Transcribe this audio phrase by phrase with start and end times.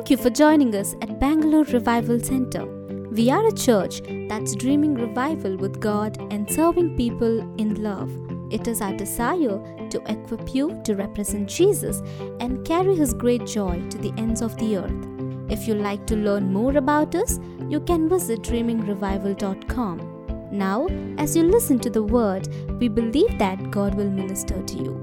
[0.00, 2.64] Thank you for joining us at Bangalore Revival Center.
[3.10, 4.00] We are a church
[4.30, 8.10] that's dreaming revival with God and serving people in love.
[8.50, 9.60] It is our desire
[9.90, 12.00] to equip you to represent Jesus
[12.40, 15.06] and carry his great joy to the ends of the earth.
[15.50, 20.48] If you'd like to learn more about us, you can visit dreamingrevival.com.
[20.50, 20.86] Now,
[21.18, 22.48] as you listen to the word,
[22.80, 24.96] we believe that God will minister to you.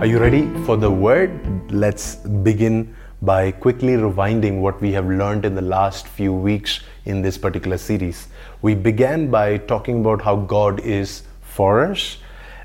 [0.00, 1.55] Are you ready for the word?
[1.70, 7.22] Let's begin by quickly rewinding what we have learned in the last few weeks in
[7.22, 8.28] this particular series.
[8.62, 12.18] We began by talking about how God is for us.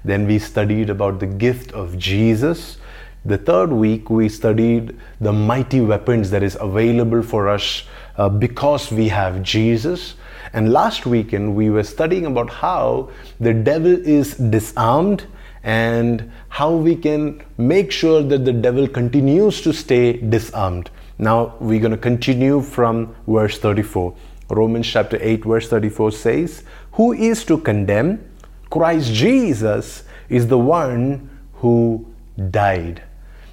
[0.06, 2.78] Then we studied about the gift of Jesus.
[3.26, 7.84] The third week, we studied the mighty weapons that is available for us
[8.18, 10.14] uh, because we have Jesus.
[10.54, 13.10] And last weekend, we were studying about how
[13.40, 15.26] the devil is disarmed
[15.64, 20.90] and how we can make sure that the devil continues to stay disarmed.
[21.18, 24.16] Now, we're going to continue from verse 34.
[24.50, 28.28] Romans chapter 8, verse 34 says, Who is to condemn?
[28.70, 32.08] Christ Jesus is the one who
[32.50, 33.04] died.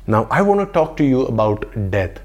[0.07, 2.21] Now, I want to talk to you about death.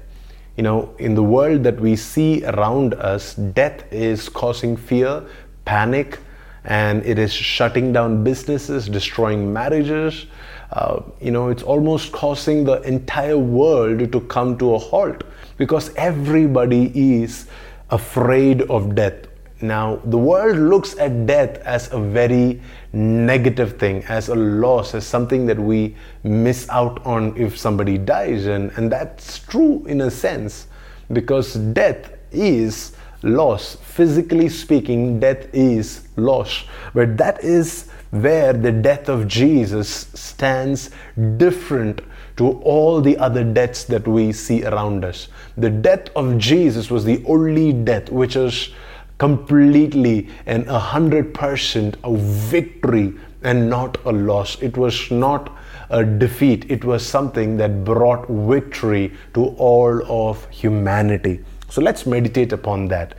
[0.56, 5.24] You know, in the world that we see around us, death is causing fear,
[5.64, 6.18] panic,
[6.64, 10.26] and it is shutting down businesses, destroying marriages.
[10.72, 15.22] Uh, you know, it's almost causing the entire world to come to a halt
[15.56, 17.46] because everybody is
[17.90, 19.26] afraid of death.
[19.60, 22.60] Now, the world looks at death as a very
[22.92, 28.46] negative thing, as a loss, as something that we miss out on if somebody dies.
[28.46, 30.66] And, and that's true in a sense,
[31.12, 32.93] because death is
[33.24, 33.76] loss.
[33.76, 36.64] Physically speaking, death is loss.
[36.94, 40.90] But that is where the death of Jesus stands
[41.36, 42.02] different
[42.36, 45.28] to all the other deaths that we see around us.
[45.56, 48.70] The death of Jesus was the only death which is
[49.18, 54.60] completely and a hundred percent a victory and not a loss.
[54.60, 55.56] It was not
[55.90, 61.44] a defeat, it was something that brought victory to all of humanity.
[61.74, 63.16] So let's meditate upon that.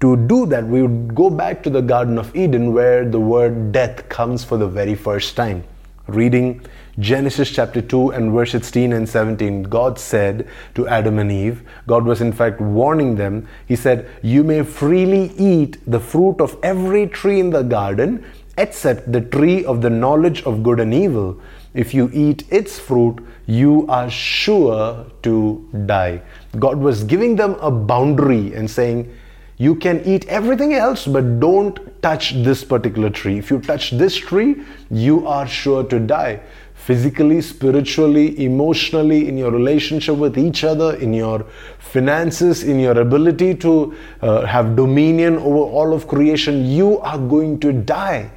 [0.00, 3.70] To do that, we would go back to the Garden of Eden where the word
[3.70, 5.62] death comes for the very first time.
[6.08, 6.60] Reading
[6.98, 12.04] Genesis chapter 2 and verse 16 and 17, God said to Adam and Eve, God
[12.04, 17.06] was in fact warning them, He said, You may freely eat the fruit of every
[17.06, 18.24] tree in the garden
[18.58, 21.40] except the tree of the knowledge of good and evil.
[21.74, 26.22] If you eat its fruit, you are sure to die.
[26.58, 29.12] God was giving them a boundary and saying,
[29.58, 33.38] You can eat everything else, but don't touch this particular tree.
[33.38, 36.40] If you touch this tree, you are sure to die
[36.84, 41.46] physically, spiritually, emotionally, in your relationship with each other, in your
[41.78, 47.58] finances, in your ability to uh, have dominion over all of creation, you are going
[47.58, 48.30] to die.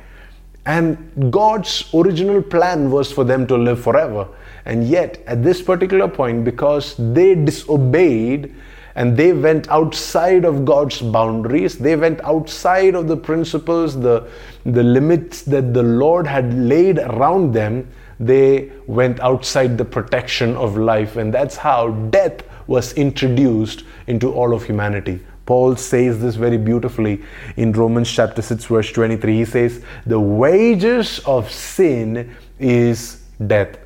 [0.67, 4.27] And God's original plan was for them to live forever.
[4.65, 8.53] And yet, at this particular point, because they disobeyed,
[8.95, 11.77] and they went outside of God's boundaries.
[11.77, 14.27] They went outside of the principles, the,
[14.65, 17.87] the limits that the Lord had laid around them
[18.19, 24.53] they went outside the protection of life, and that's how death was introduced into all
[24.53, 25.19] of humanity.
[25.47, 27.23] Paul says this very beautifully
[27.55, 29.37] in Romans chapter 6, verse 23.
[29.37, 33.79] He says, The wages of sin is death.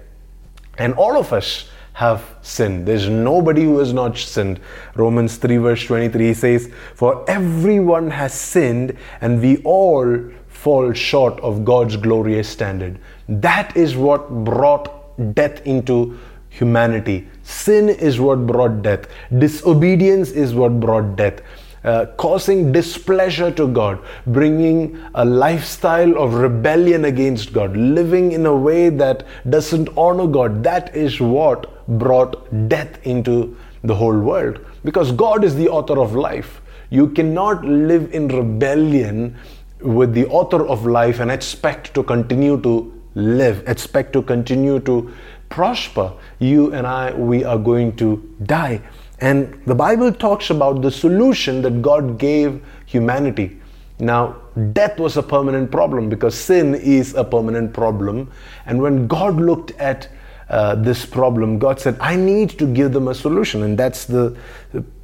[0.77, 2.87] And all of us have sinned.
[2.87, 4.59] There's nobody who has not sinned.
[4.95, 11.63] Romans 3, verse 23 says, For everyone has sinned, and we all fall short of
[11.63, 12.97] God's glorious standard.
[13.29, 16.17] That is what brought death into
[16.49, 17.27] humanity.
[17.43, 19.07] Sin is what brought death.
[19.37, 21.41] Disobedience is what brought death.
[21.83, 23.97] Uh, causing displeasure to God,
[24.27, 30.63] bringing a lifestyle of rebellion against God, living in a way that doesn't honor God.
[30.63, 34.63] That is what brought death into the whole world.
[34.83, 36.61] Because God is the author of life.
[36.91, 39.35] You cannot live in rebellion
[39.81, 45.11] with the author of life and expect to continue to live, expect to continue to
[45.51, 46.13] prosper.
[46.39, 48.81] You and I, we are going to die.
[49.19, 53.59] And the Bible talks about the solution that God gave humanity.
[53.99, 54.37] Now,
[54.73, 58.31] death was a permanent problem because sin is a permanent problem.
[58.65, 60.07] And when God looked at
[60.49, 63.61] uh, this problem, God said, I need to give them a solution.
[63.61, 64.35] And that's the,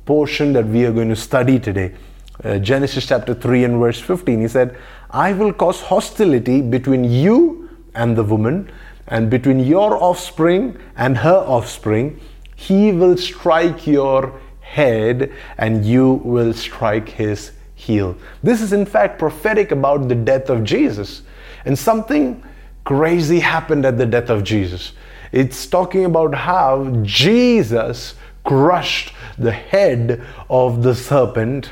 [0.08, 1.94] portion that we are going to study today.
[2.44, 4.78] Uh, Genesis chapter 3 and verse 15, he said,
[5.12, 8.72] I will cause hostility between you and the woman,
[9.08, 12.20] and between your offspring and her offspring.
[12.56, 18.18] He will strike your head and you will strike his heel.
[18.44, 21.22] This is, in fact, prophetic about the death of Jesus.
[21.66, 22.44] And something
[22.84, 24.94] crazy happened at the death of Jesus.
[25.32, 31.70] It's talking about how Jesus crushed the head of the serpent,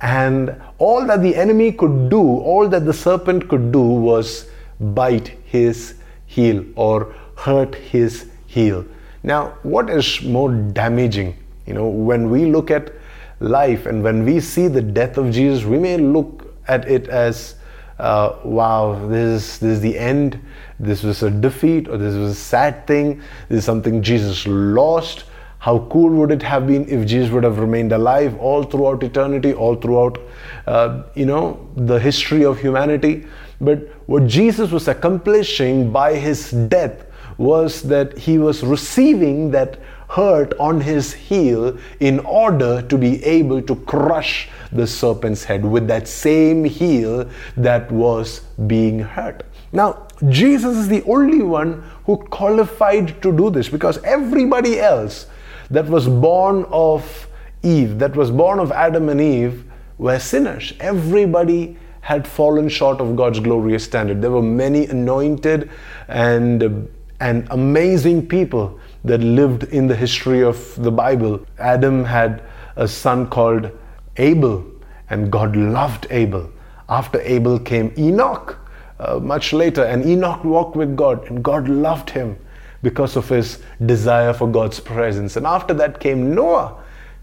[0.00, 5.28] and all that the enemy could do, all that the serpent could do was bite
[5.44, 5.94] his
[6.28, 8.84] heel or hurt his heel.
[9.22, 11.36] Now, what is more damaging?
[11.66, 12.92] You know, when we look at
[13.40, 17.56] life and when we see the death of Jesus, we may look at it as,
[17.98, 20.38] uh, wow, this is, this is the end.
[20.78, 23.20] This was a defeat or this was a sad thing.
[23.48, 25.24] This is something Jesus lost.
[25.58, 29.52] How cool would it have been if Jesus would have remained alive all throughout eternity,
[29.52, 30.18] all throughout,
[30.66, 33.26] uh, you know, the history of humanity?
[33.60, 37.04] But what Jesus was accomplishing by his death
[37.38, 39.78] was that he was receiving that
[40.08, 45.86] hurt on his heel in order to be able to crush the serpent's head with
[45.86, 49.44] that same heel that was being hurt.
[49.72, 55.26] Now, Jesus is the only one who qualified to do this because everybody else
[55.70, 57.28] that was born of
[57.62, 59.64] Eve, that was born of Adam and Eve,
[59.98, 60.72] were sinners.
[60.80, 64.22] Everybody had fallen short of God's glorious standard.
[64.22, 65.70] There were many anointed
[66.08, 66.88] and,
[67.20, 71.44] and amazing people that lived in the history of the Bible.
[71.58, 72.42] Adam had
[72.76, 73.70] a son called
[74.16, 74.64] Abel,
[75.10, 76.50] and God loved Abel.
[76.88, 78.58] After Abel came Enoch,
[78.98, 82.36] uh, much later, and Enoch walked with God, and God loved him
[82.82, 85.36] because of his desire for God's presence.
[85.36, 86.76] And after that came Noah.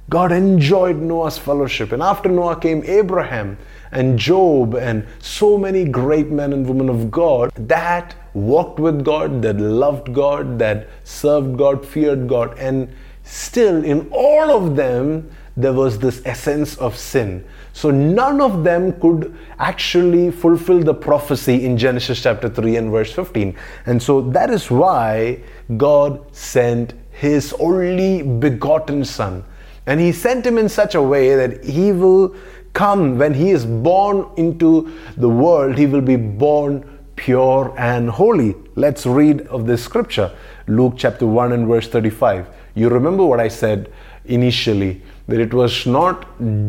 [0.10, 1.92] God enjoyed Noah's fellowship.
[1.92, 3.58] And after Noah came Abraham
[3.96, 9.42] and Job and so many great men and women of God that walked with God,
[9.42, 12.58] that loved God, that served God, feared God.
[12.60, 12.94] And
[13.24, 17.46] still, in all of them, there was this essence of sin.
[17.72, 23.14] So none of them could actually fulfill the prophecy in Genesis chapter 3 and verse
[23.14, 23.56] 15.
[23.86, 25.40] And so that is why
[25.78, 29.46] God sent his only begotten Son.
[29.86, 32.36] And he sent him in such a way that he will
[32.76, 36.84] come when he is born into the world, he will be born
[37.16, 38.54] pure and holy.
[38.76, 40.32] Let's read of this scripture
[40.68, 42.48] Luke chapter 1 and verse 35.
[42.76, 43.92] You remember what I said
[44.26, 46.26] initially that it was not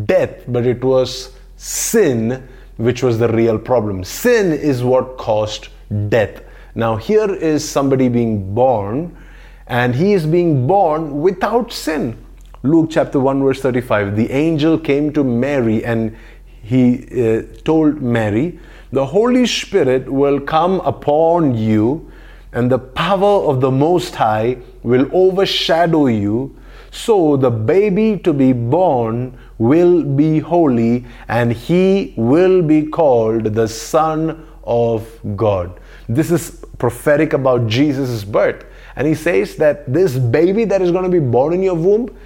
[0.06, 4.04] death, but it was sin which was the real problem.
[4.04, 5.68] Sin is what caused
[6.08, 6.42] death.
[6.74, 9.16] Now, here is somebody being born,
[9.66, 12.18] and he is being born without sin.
[12.62, 14.16] Luke chapter 1, verse 35.
[14.16, 16.16] The angel came to Mary and
[16.62, 18.58] he uh, told Mary,
[18.90, 22.10] The Holy Spirit will come upon you,
[22.52, 26.56] and the power of the Most High will overshadow you.
[26.90, 33.68] So the baby to be born will be holy, and he will be called the
[33.68, 35.06] Son of
[35.36, 35.78] God.
[36.08, 38.64] This is prophetic about Jesus' birth.
[38.96, 42.16] And he says that this baby that is going to be born in your womb,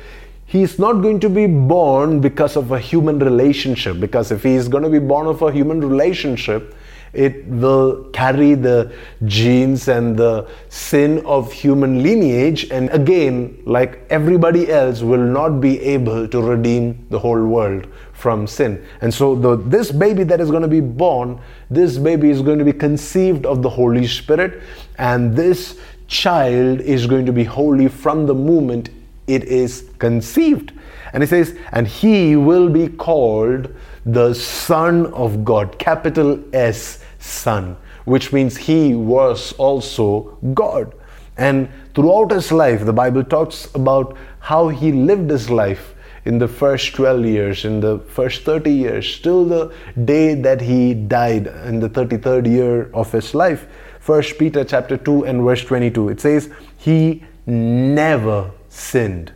[0.50, 4.00] he's not going to be born because of a human relationship.
[4.00, 6.74] Because if he is going to be born of a human relationship,
[7.12, 8.92] it will carry the
[9.26, 15.80] genes and the sin of human lineage and again like everybody else will not be
[15.80, 20.50] able to redeem the whole world from sin and so the, this baby that is
[20.50, 24.62] going to be born this baby is going to be conceived of the holy spirit
[24.98, 28.88] and this child is going to be holy from the moment
[29.34, 30.72] it is conceived
[31.12, 33.74] and he says and he will be called
[34.06, 40.94] the Son of God, capital S, Son, which means he was also God.
[41.36, 45.94] And throughout his life, the Bible talks about how he lived his life
[46.24, 50.94] in the first 12 years, in the first 30 years, till the day that he
[50.94, 53.66] died in the 33rd year of his life.
[54.00, 56.10] First Peter chapter 2 and verse 22.
[56.10, 59.34] It says, He never sinned,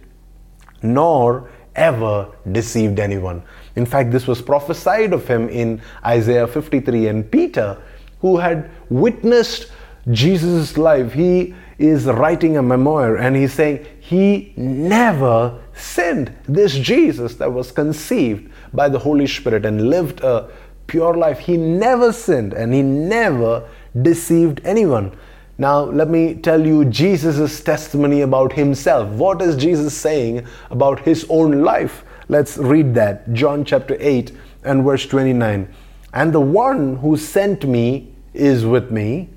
[0.82, 3.42] nor ever deceived anyone.
[3.76, 7.08] In fact, this was prophesied of him in Isaiah 53.
[7.08, 7.76] And Peter,
[8.20, 9.70] who had witnessed
[10.10, 16.32] Jesus' life, he is writing a memoir and he's saying he never sinned.
[16.46, 20.48] This Jesus that was conceived by the Holy Spirit and lived a
[20.86, 23.68] pure life, he never sinned and he never
[24.00, 25.16] deceived anyone.
[25.56, 29.08] Now, let me tell you Jesus' testimony about himself.
[29.10, 32.04] What is Jesus saying about his own life?
[32.28, 33.32] Let's read that.
[33.32, 34.32] John chapter 8
[34.64, 35.72] and verse 29.
[36.12, 39.28] And the one who sent me is with me.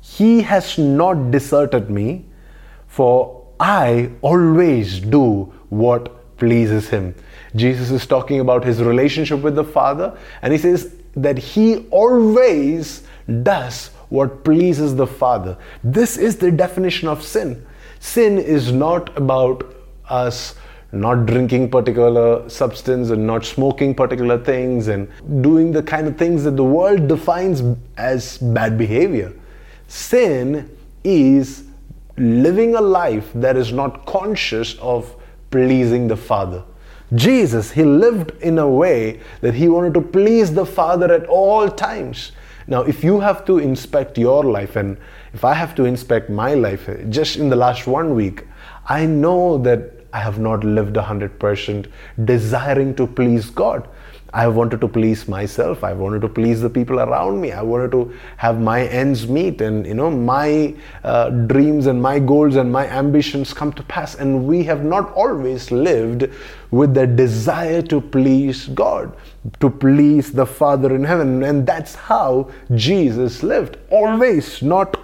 [0.00, 2.24] He has not deserted me,
[2.86, 7.14] for I always do what pleases him.
[7.56, 13.02] Jesus is talking about his relationship with the Father, and he says that he always
[13.42, 15.56] does what pleases the Father.
[15.82, 17.66] This is the definition of sin.
[18.00, 19.74] Sin is not about
[20.08, 20.54] us
[20.90, 25.06] not drinking particular substance and not smoking particular things and
[25.42, 27.62] doing the kind of things that the world defines
[27.98, 29.32] as bad behavior.
[29.86, 30.74] Sin
[31.04, 31.64] is
[32.16, 35.14] living a life that is not conscious of
[35.50, 36.62] pleasing the Father.
[37.14, 41.68] Jesus, he lived in a way that he wanted to please the Father at all
[41.68, 42.32] times.
[42.68, 44.98] Now, if you have to inspect your life, and
[45.32, 48.46] if I have to inspect my life just in the last one week,
[48.86, 51.86] I know that I have not lived 100%
[52.24, 53.88] desiring to please God.
[54.34, 55.82] I wanted to please myself.
[55.82, 57.52] I wanted to please the people around me.
[57.52, 62.18] I wanted to have my ends meet and you know my uh, dreams and my
[62.18, 64.16] goals and my ambitions come to pass.
[64.16, 66.28] And we have not always lived
[66.70, 69.16] with the desire to please God,
[69.60, 71.42] to please the Father in heaven.
[71.42, 73.78] And that's how Jesus lived.
[73.90, 75.00] Always, not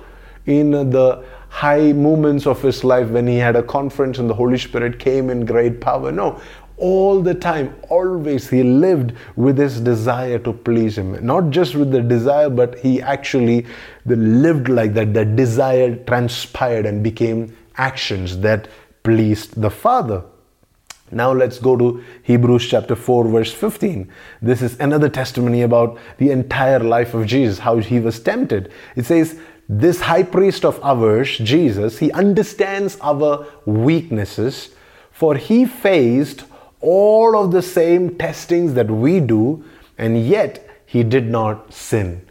[0.46, 4.58] in the high moments of his life when he had a conference and the Holy
[4.58, 6.10] Spirit came in great power.
[6.10, 6.40] No,
[6.76, 11.24] all the time, always he lived with his desire to please him.
[11.24, 13.66] Not just with the desire, but he actually
[14.04, 15.14] lived like that.
[15.14, 18.66] The desire transpired and became actions that
[19.04, 20.24] pleased the Father.
[21.10, 24.10] Now let's go to Hebrews chapter 4, verse 15.
[24.40, 28.72] This is another testimony about the entire life of Jesus, how he was tempted.
[28.96, 34.70] It says, This high priest of ours, Jesus, he understands our weaknesses,
[35.10, 36.44] for he faced
[36.80, 39.64] all of the same testings that we do,
[39.98, 42.26] and yet he did not sin.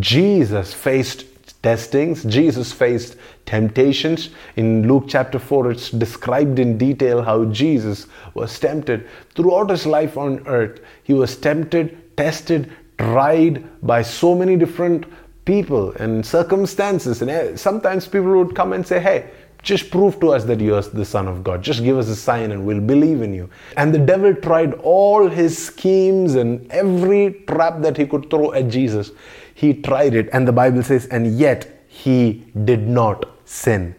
[0.00, 1.24] Jesus faced
[1.62, 4.30] testings, Jesus faced temptations.
[4.56, 9.08] In Luke chapter 4, it's described in detail how Jesus was tempted.
[9.34, 15.06] Throughout his life on earth, he was tempted, tested, tried by so many different
[15.44, 17.20] people and circumstances.
[17.22, 19.30] And eh, sometimes people would come and say, Hey,
[19.62, 21.62] just prove to us that you are the Son of God.
[21.62, 23.48] Just give us a sign and we'll believe in you.
[23.76, 28.68] And the devil tried all his schemes and every trap that he could throw at
[28.68, 29.12] Jesus.
[29.54, 30.28] He tried it.
[30.32, 33.94] And the Bible says, and yet he did not sin.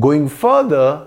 [0.00, 1.06] Going further,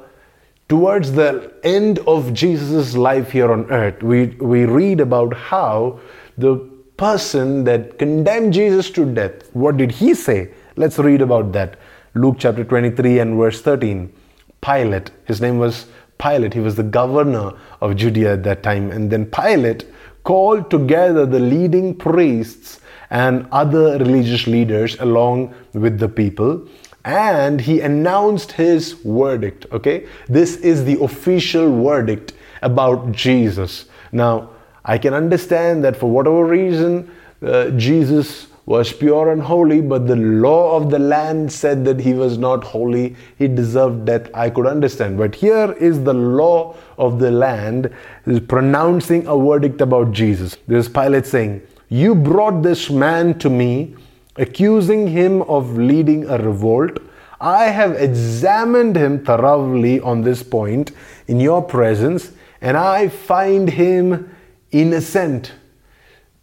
[0.69, 5.99] towards the end of Jesus' life here on earth, we, we read about how
[6.37, 6.55] the
[6.97, 10.51] person that condemned Jesus to death, what did he say?
[10.75, 11.77] Let's read about that.
[12.13, 14.13] Luke chapter 23 and verse 13.
[14.61, 18.91] Pilate, his name was Pilate, he was the governor of Judea at that time.
[18.91, 19.85] And then Pilate
[20.23, 22.79] called together the leading priests
[23.09, 26.67] and other religious leaders along with the people
[27.05, 34.49] and he announced his verdict okay this is the official verdict about jesus now
[34.83, 37.09] i can understand that for whatever reason
[37.43, 42.13] uh, jesus was pure and holy, but the law of the land said that he
[42.13, 43.15] was not holy.
[43.37, 44.29] He deserved death.
[44.33, 45.17] I could understand.
[45.17, 47.93] But here is the law of the land
[48.25, 50.57] is pronouncing a verdict about Jesus.
[50.67, 53.95] This Pilate saying, You brought this man to me,
[54.37, 56.97] accusing him of leading a revolt.
[57.39, 60.91] I have examined him thoroughly on this point
[61.27, 64.35] in your presence, and I find him
[64.71, 65.53] innocent.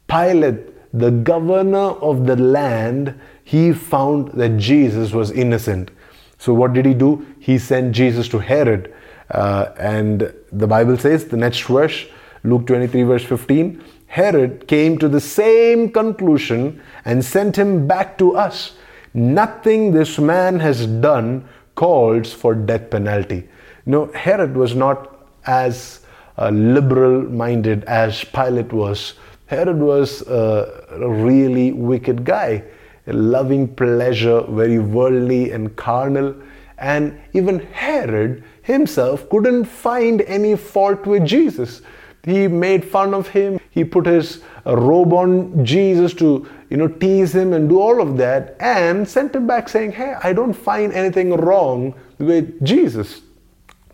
[0.07, 5.91] Pilate the governor of the land, he found that Jesus was innocent.
[6.39, 7.27] So, what did he do?
[7.39, 8.93] He sent Jesus to Herod.
[9.31, 12.05] Uh, and the Bible says, the next verse,
[12.45, 13.83] Luke 23, verse 15,
[14.13, 18.75] Herod came to the same conclusion and sent him back to us.
[19.15, 23.49] Nothing this man has done calls for death penalty.
[23.87, 26.01] No, Herod was not as
[26.37, 29.15] uh, liberal minded as Pilate was.
[29.47, 32.65] Herod was a really wicked guy,
[33.07, 36.35] loving pleasure, very worldly and carnal.
[36.77, 41.81] And even Herod himself couldn't find any fault with Jesus.
[42.25, 43.59] He made fun of him.
[43.71, 48.17] He put his robe on Jesus to, you know, tease him and do all of
[48.19, 53.23] that and sent him back saying, Hey, I don't find anything wrong with Jesus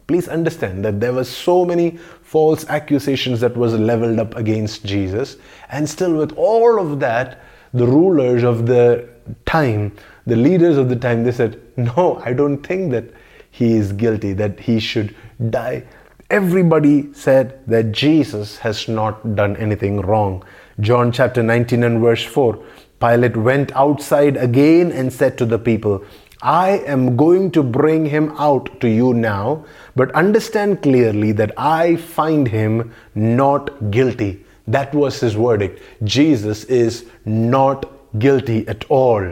[0.09, 5.37] please understand that there were so many false accusations that was leveled up against jesus
[5.69, 7.41] and still with all of that
[7.75, 9.07] the rulers of the
[9.45, 9.93] time
[10.27, 13.05] the leaders of the time they said no i don't think that
[13.51, 15.15] he is guilty that he should
[15.51, 15.85] die
[16.31, 20.45] everybody said that jesus has not done anything wrong
[20.79, 22.63] john chapter 19 and verse 4
[23.01, 26.05] pilate went outside again and said to the people
[26.41, 29.65] I am going to bring him out to you now,
[29.97, 34.45] but understand clearly that I find him not guilty.
[34.69, 35.83] That was his verdict.
[36.05, 39.29] Jesus is not guilty at all.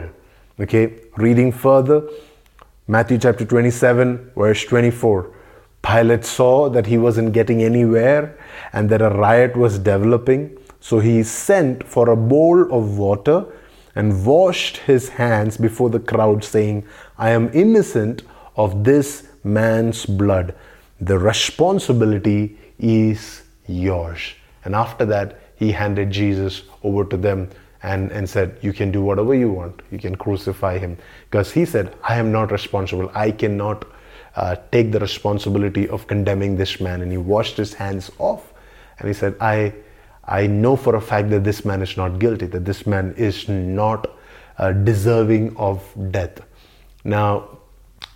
[0.59, 2.09] Okay, reading further,
[2.87, 5.36] Matthew chapter 27, verse 24.
[5.81, 8.37] Pilate saw that he wasn't getting anywhere
[8.73, 13.45] and that a riot was developing, so he sent for a bowl of water
[13.95, 16.85] and washed his hands before the crowd, saying,
[17.17, 18.23] I am innocent
[18.55, 20.53] of this man's blood.
[21.01, 24.33] The responsibility is yours.
[24.65, 27.49] And after that, he handed Jesus over to them
[27.83, 29.81] and, and said, You can do whatever you want.
[29.91, 30.97] You can crucify him.
[31.29, 33.11] Because he said, I am not responsible.
[33.13, 33.85] I cannot
[34.37, 37.01] uh, take the responsibility of condemning this man.
[37.01, 38.53] And he washed his hands off
[38.99, 39.73] and he said, I
[40.27, 43.47] I know for a fact that this man is not guilty, that this man is
[43.47, 44.07] not
[44.57, 46.41] uh, deserving of death.
[47.05, 47.59] Now,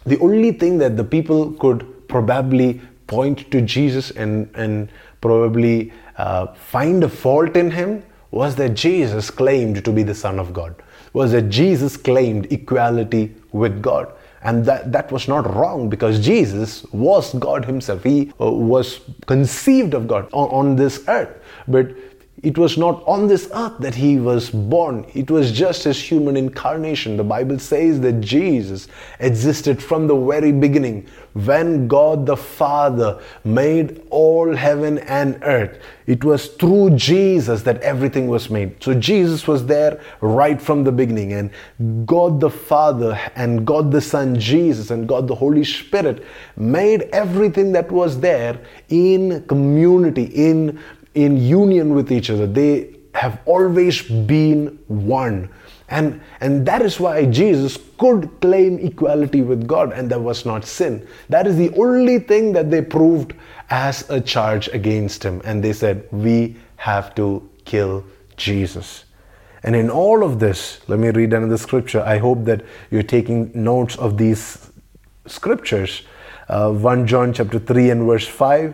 [0.06, 4.90] the only thing that the people could probably point to Jesus and, and
[5.22, 10.38] probably uh, find a fault in him was that Jesus claimed to be the Son
[10.38, 10.76] of God,
[11.14, 14.12] was that Jesus claimed equality with God.
[14.44, 18.04] And that, that was not wrong because Jesus was God Himself.
[18.04, 21.30] He uh, was conceived of God on, on this earth.
[21.68, 21.90] But
[22.44, 25.06] it was not on this earth that he was born.
[25.14, 27.16] It was just his human incarnation.
[27.16, 28.88] The Bible says that Jesus
[29.20, 31.08] existed from the very beginning.
[31.34, 38.28] When God the Father made all heaven and earth, it was through Jesus that everything
[38.28, 38.84] was made.
[38.84, 41.34] So Jesus was there right from the beginning.
[41.34, 46.26] And God the Father and God the Son, Jesus, and God the Holy Spirit
[46.58, 50.80] made everything that was there in community, in
[51.14, 52.48] in union with each other.
[52.48, 55.50] They have always been one.
[55.90, 60.64] And, and that is why Jesus could claim equality with God, and that was not
[60.64, 61.06] sin.
[61.28, 63.34] That is the only thing that they proved
[63.70, 65.42] as a charge against him.
[65.44, 68.06] And they said, We have to kill
[68.38, 69.04] Jesus.
[69.64, 72.02] And in all of this, let me read another scripture.
[72.02, 74.72] I hope that you're taking notes of these
[75.28, 76.04] scriptures.
[76.48, 78.74] Uh, 1 John chapter 3 and verse 5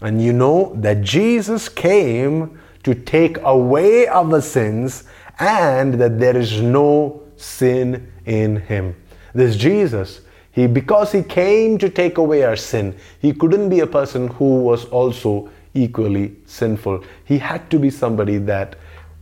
[0.00, 5.04] and you know that Jesus came to take away our sins
[5.38, 8.94] and that there is no sin in him.
[9.34, 10.20] This Jesus,
[10.52, 14.60] he because he came to take away our sin, he couldn't be a person who
[14.60, 17.04] was also equally sinful.
[17.24, 18.76] He had to be somebody that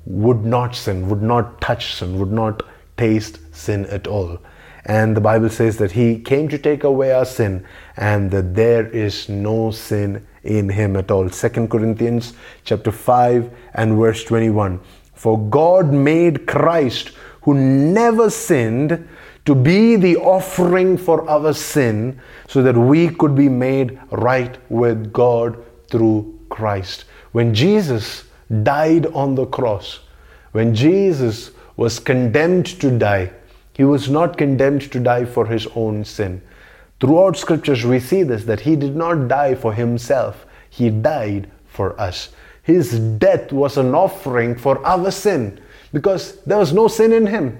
[0.07, 2.63] would not sin, would not touch sin, would not
[2.97, 4.39] taste sin at all.
[4.87, 8.87] And the Bible says that he came to take away our sin and that there
[8.87, 11.29] is no sin in him at all.
[11.29, 14.81] Second Corinthians chapter 5 and verse 21.
[15.15, 19.09] For God made Christ, who never sinned,
[19.45, 25.13] to be the offering for our sin, so that we could be made right with
[25.13, 27.05] God through Christ.
[27.33, 28.25] When Jesus
[28.63, 30.01] died on the cross,
[30.53, 33.33] when Jesus was condemned to die,
[33.75, 36.41] he was not condemned to die for his own sin.
[37.05, 42.01] Throughout scriptures, we see this that he did not die for himself, he died for
[42.01, 42.31] us.
[42.63, 45.61] His death was an offering for our sin
[45.93, 47.59] because there was no sin in him.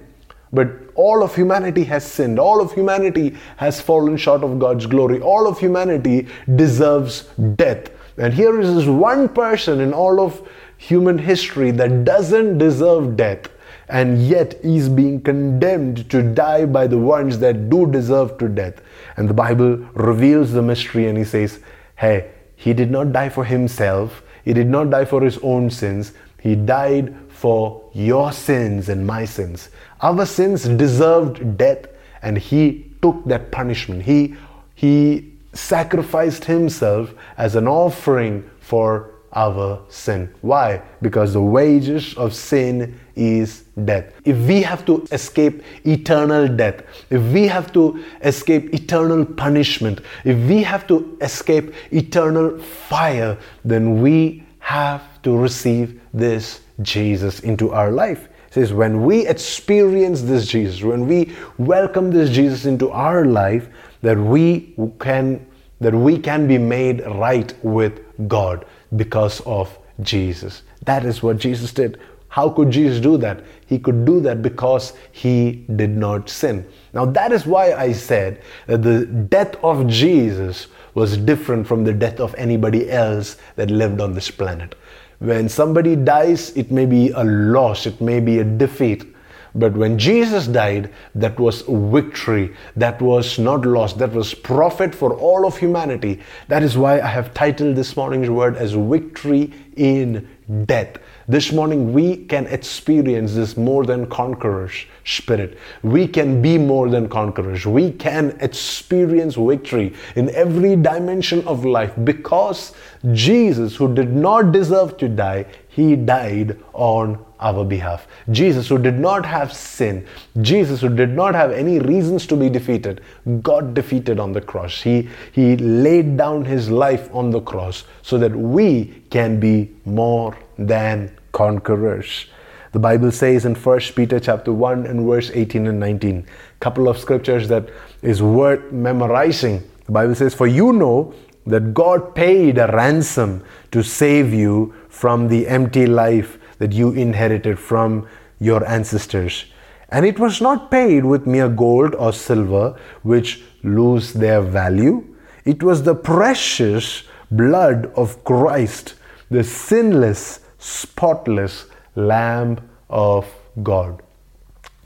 [0.51, 2.39] But all of humanity has sinned.
[2.39, 5.21] All of humanity has fallen short of God's glory.
[5.21, 7.91] All of humanity deserves death.
[8.17, 10.41] And here is this one person in all of
[10.79, 13.47] human history that doesn't deserve death
[13.89, 18.81] and yet is being condemned to die by the ones that do deserve to death.
[19.17, 21.59] And the Bible reveals the mystery and he says,
[21.95, 26.13] Hey, he did not die for himself, he did not die for his own sins,
[26.41, 29.69] he died for your sins and my sins.
[30.01, 31.87] Our sins deserved death
[32.21, 34.03] and he took that punishment.
[34.03, 34.35] He
[34.75, 40.33] he sacrificed himself as an offering for our sin.
[40.41, 40.81] Why?
[41.01, 44.13] Because the wages of sin is death.
[44.23, 50.37] If we have to escape eternal death, if we have to escape eternal punishment, if
[50.49, 57.91] we have to escape eternal fire, then we have to receive this Jesus into our
[57.91, 58.29] life.
[58.51, 63.67] Says when we experience this Jesus, when we welcome this Jesus into our life,
[64.01, 65.45] that we can
[65.79, 70.63] that we can be made right with God because of Jesus.
[70.85, 71.99] That is what Jesus did.
[72.29, 73.43] How could Jesus do that?
[73.65, 76.67] He could do that because he did not sin.
[76.93, 81.93] Now, that is why I said that the death of Jesus was different from the
[81.93, 84.75] death of anybody else that lived on this planet.
[85.19, 89.14] When somebody dies, it may be a loss, it may be a defeat.
[89.55, 92.53] But when Jesus died, that was victory.
[92.75, 93.93] That was not loss.
[93.93, 96.19] That was profit for all of humanity.
[96.49, 100.27] That is why I have titled this morning's word as victory in
[100.65, 100.97] death.
[101.27, 105.57] This morning, we can experience this more than conquerors spirit.
[105.83, 107.65] We can be more than conquerors.
[107.65, 112.73] We can experience victory in every dimension of life because
[113.13, 118.07] Jesus, who did not deserve to die, he died on our behalf.
[118.31, 120.07] Jesus, who did not have sin,
[120.41, 123.01] Jesus, who did not have any reasons to be defeated,
[123.41, 124.81] got defeated on the cross.
[124.81, 130.37] He, he laid down his life on the cross so that we can be more
[130.57, 132.27] than conquerors.
[132.71, 136.25] The Bible says in 1 Peter chapter 1 and verse 18 and 19,
[136.61, 137.69] couple of scriptures that
[138.01, 139.61] is worth memorizing.
[139.87, 141.13] The Bible says, For you know
[141.45, 147.59] that God paid a ransom to save you from the empty life that you inherited
[147.59, 148.07] from
[148.39, 149.43] your ancestors.
[149.89, 155.03] And it was not paid with mere gold or silver, which lose their value.
[155.43, 158.93] It was the precious blood of Christ,
[159.29, 162.57] the sinless, spotless Lamb
[162.89, 163.27] of
[163.63, 164.01] God.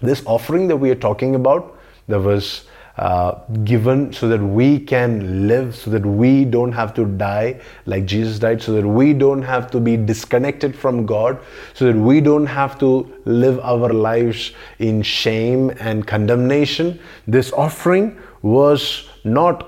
[0.02, 2.66] This offering that we are talking about, that was
[3.00, 8.06] uh, given so that we can live, so that we don't have to die like
[8.06, 11.40] Jesus died, so that we don't have to be disconnected from God,
[11.74, 17.00] so that we don't have to live our lives in shame and condemnation.
[17.26, 19.66] This offering was not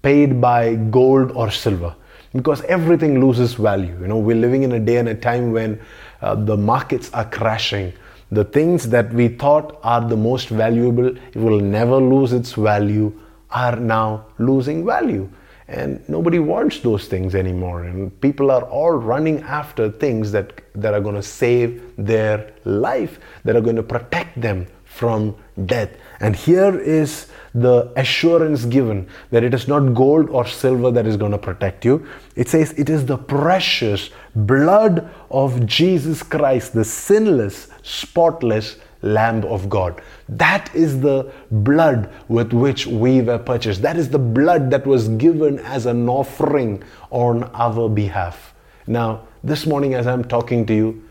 [0.00, 1.94] paid by gold or silver
[2.32, 3.94] because everything loses value.
[4.00, 5.78] You know, we're living in a day and a time when
[6.22, 7.92] uh, the markets are crashing
[8.34, 13.12] the things that we thought are the most valuable, it will never lose its value,
[13.50, 15.28] are now losing value.
[15.66, 17.84] And nobody wants those things anymore.
[17.84, 23.18] And people are all running after things that, that are going to save their life,
[23.44, 25.90] that are going to protect them from death.
[26.20, 31.16] And here is the assurance given that it is not gold or silver that is
[31.16, 32.06] going to protect you.
[32.34, 39.68] It says it is the precious blood of Jesus Christ, the sinless, spotless Lamb of
[39.68, 40.00] God.
[40.28, 43.82] That is the blood with which we were purchased.
[43.82, 48.54] That is the blood that was given as an offering on our behalf.
[48.86, 51.04] Now, this morning, as I'm talking to you,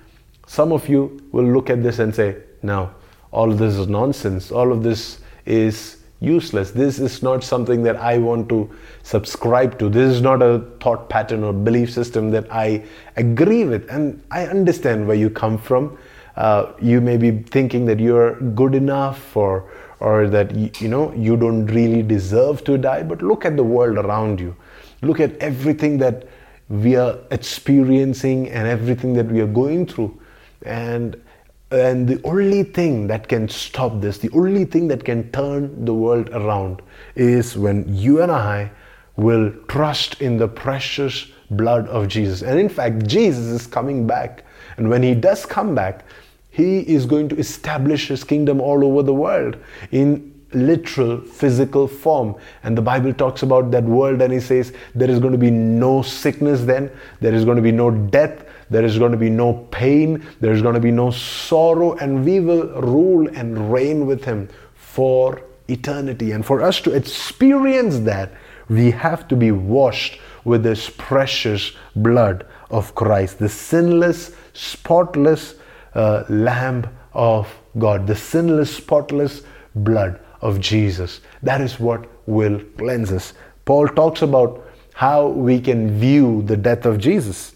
[0.47, 2.91] some of you will look at this and say, No,
[3.33, 4.51] all of this is nonsense.
[4.51, 6.71] All of this is useless.
[6.71, 8.69] This is not something that I want to
[9.01, 9.89] subscribe to.
[9.89, 12.85] This is not a thought pattern or belief system that I
[13.17, 13.89] agree with.
[13.89, 15.97] And I understand where you come from.
[16.35, 19.69] Uh, you may be thinking that you're good enough or
[19.99, 23.63] or that you, you know you don't really deserve to die but look at the
[23.63, 24.55] world around you
[25.03, 26.27] look at everything that
[26.69, 30.19] we are experiencing and everything that we are going through
[30.63, 31.22] and
[31.73, 35.93] and the only thing that can stop this, the only thing that can turn the
[35.93, 36.81] world around
[37.15, 38.71] is when you and I
[39.15, 42.41] will trust in the precious blood of Jesus.
[42.41, 44.43] And in fact, Jesus is coming back.
[44.77, 46.05] And when he does come back,
[46.49, 49.57] he is going to establish his kingdom all over the world
[49.91, 52.35] in literal physical form.
[52.63, 55.51] And the Bible talks about that world and he says there is going to be
[55.51, 59.29] no sickness then, there is going to be no death, there is going to be
[59.29, 64.05] no pain, there is going to be no sorrow, and we will rule and reign
[64.05, 66.31] with Him for eternity.
[66.31, 68.31] And for us to experience that,
[68.69, 75.55] we have to be washed with this precious blood of Christ, the sinless, spotless
[75.93, 79.43] uh, Lamb of God, the sinless, spotless
[79.75, 81.21] blood of Jesus.
[81.41, 83.33] That is what will cleanse us.
[83.65, 87.55] Paul talks about how we can view the death of Jesus.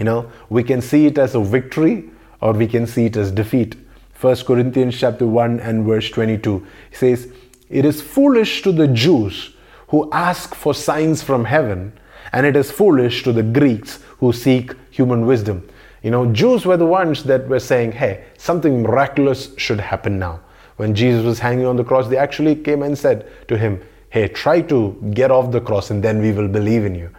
[0.00, 2.08] You know, we can see it as a victory
[2.40, 3.76] or we can see it as defeat.
[4.18, 7.28] 1 Corinthians chapter 1 and verse 22 says,
[7.68, 9.50] It is foolish to the Jews
[9.88, 11.92] who ask for signs from heaven,
[12.32, 15.68] and it is foolish to the Greeks who seek human wisdom.
[16.02, 20.40] You know, Jews were the ones that were saying, Hey, something miraculous should happen now.
[20.76, 24.28] When Jesus was hanging on the cross, they actually came and said to him, Hey,
[24.28, 27.10] try to get off the cross and then we will believe in you.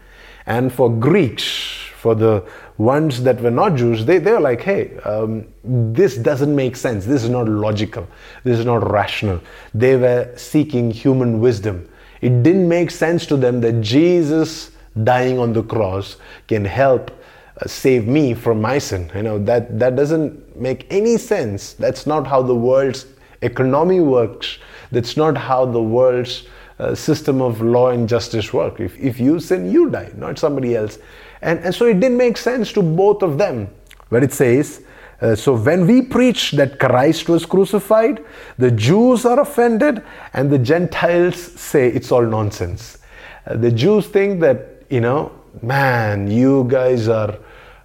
[0.48, 2.44] And for Greeks, for the
[2.80, 7.06] ones that were not Jews, they, they were like, hey, um, this doesn't make sense.
[7.06, 8.08] This is not logical.
[8.44, 9.40] This is not rational.
[9.76, 11.88] They were seeking human wisdom.
[12.22, 14.72] It didn't make sense to them that Jesus
[15.04, 19.12] dying on the cross can help uh, save me from my sin.
[19.14, 21.74] You know, that, that doesn't make any sense.
[21.74, 23.06] That's not how the world's
[23.44, 24.58] economy works.
[24.92, 26.48] That's not how the world's
[26.80, 28.80] uh, system of law and justice work.
[28.80, 30.98] If, if you sin, you die, not somebody else.
[31.42, 33.68] And, and so it didn't make sense to both of them.
[34.10, 34.82] Where it says,
[35.22, 38.26] Uh, so when we preach that Christ was crucified,
[38.58, 40.02] the Jews are offended
[40.34, 42.98] and the Gentiles say it's all nonsense.
[43.46, 47.38] Uh, the Jews think that, you know, man, you guys are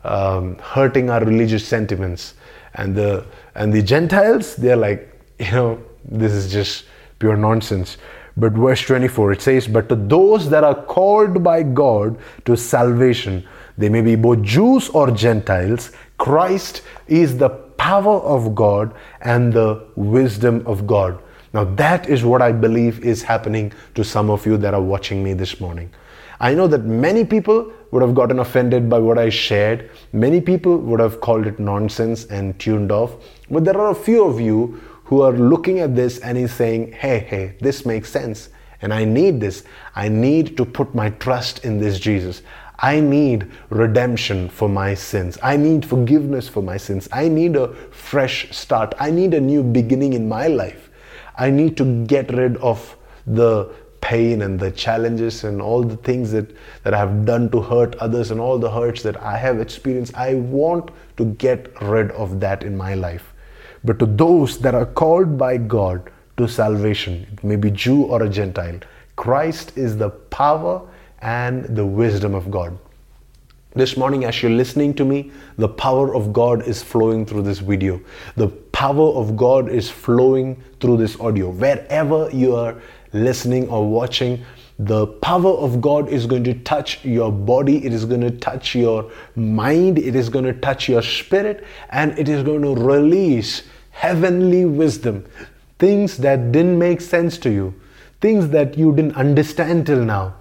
[0.04, 2.34] um, hurting our religious sentiments.
[2.74, 5.02] And the, and the Gentiles, they're like,
[5.38, 6.86] you know, this is just
[7.18, 7.98] pure nonsense.
[8.36, 13.46] But verse 24, it says, But to those that are called by God to salvation,
[13.78, 19.86] they may be both Jews or Gentiles, Christ is the power of God and the
[19.96, 21.22] wisdom of God.
[21.54, 25.24] Now, that is what I believe is happening to some of you that are watching
[25.24, 25.90] me this morning.
[26.38, 29.90] I know that many people would have gotten offended by what I shared.
[30.12, 33.14] Many people would have called it nonsense and tuned off.
[33.50, 36.92] But there are a few of you who are looking at this and is saying,
[36.92, 38.50] hey, hey, this makes sense.
[38.82, 39.64] And I need this.
[39.94, 42.42] I need to put my trust in this Jesus.
[42.80, 45.38] I need redemption for my sins.
[45.42, 47.08] I need forgiveness for my sins.
[47.12, 48.94] I need a fresh start.
[48.98, 50.90] I need a new beginning in my life.
[51.36, 56.32] I need to get rid of the pain and the challenges and all the things
[56.32, 56.50] that,
[56.82, 60.14] that I have done to hurt others and all the hurts that I have experienced.
[60.16, 63.32] I want to get rid of that in my life.
[63.86, 68.24] But to those that are called by God to salvation, it may be Jew or
[68.24, 68.80] a Gentile,
[69.14, 70.82] Christ is the power
[71.22, 72.76] and the wisdom of God.
[73.74, 77.60] This morning, as you're listening to me, the power of God is flowing through this
[77.60, 78.00] video.
[78.34, 81.50] The power of God is flowing through this audio.
[81.50, 82.76] Wherever you are
[83.12, 84.44] listening or watching,
[84.78, 88.74] the power of God is going to touch your body, it is going to touch
[88.74, 93.62] your mind, it is going to touch your spirit, and it is going to release
[93.90, 95.24] heavenly wisdom.
[95.78, 97.74] Things that didn't make sense to you,
[98.20, 100.34] things that you didn't understand till now,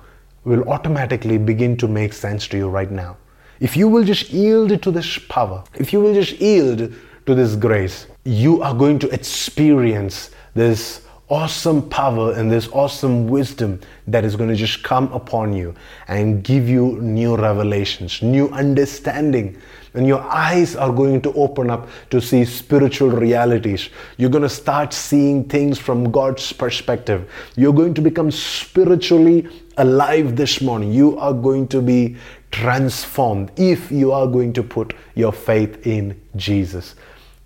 [0.44, 3.18] will automatically begin to make sense to you right now.
[3.60, 6.94] If you will just yield to this power, if you will just yield
[7.26, 13.80] to this grace, you are going to experience this awesome power and this awesome wisdom
[14.08, 15.74] that is going to just come upon you
[16.08, 19.58] and give you new revelations, new understanding.
[19.96, 23.90] And your eyes are going to open up to see spiritual realities.
[24.18, 27.32] You're going to start seeing things from God's perspective.
[27.56, 30.92] You're going to become spiritually alive this morning.
[30.92, 32.18] You are going to be
[32.52, 36.96] transformed if you are going to put your faith in Jesus.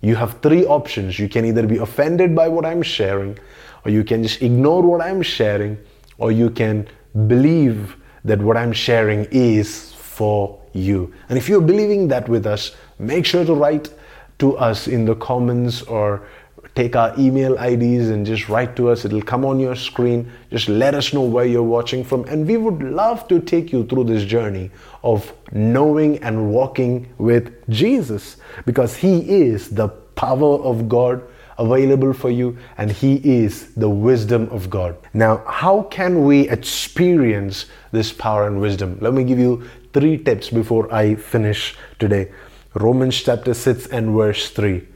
[0.02, 1.18] You have three options.
[1.18, 3.38] You can either be offended by what I'm sharing,
[3.84, 5.78] or you can just ignore what I'm sharing,
[6.18, 6.86] or you can
[7.26, 11.12] believe that what I'm sharing is for you.
[11.28, 13.92] And if you're believing that with us, make sure to write
[14.38, 16.26] to us in the comments or
[16.74, 19.04] take our email IDs and just write to us.
[19.04, 20.30] It'll come on your screen.
[20.50, 22.24] Just let us know where you're watching from.
[22.24, 24.70] And we would love to take you through this journey
[25.02, 31.22] of knowing and walking with Jesus because He is the power of God
[31.60, 34.96] available for you and He is the wisdom of God.
[35.14, 38.98] Now, how can we experience this power and wisdom?
[39.00, 42.32] Let me give you three tips before I finish today.
[42.74, 44.86] Romans chapter 6 and verse 3.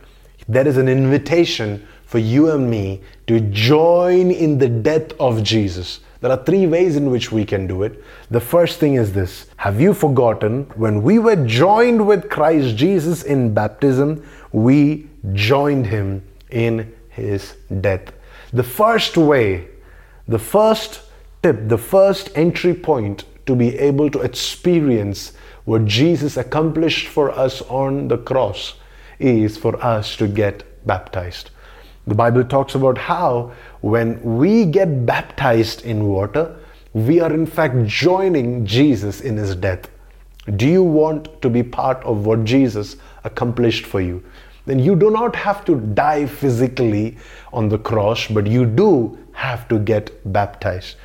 [0.49, 6.01] There is an invitation for you and me to join in the death of Jesus.
[6.21, 8.03] There are three ways in which we can do it.
[8.31, 13.25] The first thing is this Have you forgotten when we were joined with Christ Jesus
[13.25, 16.23] in baptism, we joined him
[16.55, 18.13] in his death?
[18.53, 19.69] The first way,
[20.29, 21.03] the first
[21.43, 25.33] tip, the first entry point to be able to experience
[25.65, 28.75] what Jesus accomplished for us on the cross
[29.19, 31.51] is for us to get baptized.
[32.07, 36.57] The Bible talks about how when we get baptized in water,
[36.93, 39.91] we are in fact joining Jesus in his death.
[40.57, 44.23] Do you want to be part of what Jesus accomplished for you?
[44.67, 47.19] Then you do not have to die physically
[47.53, 50.97] on the cross, but you do have to get baptized.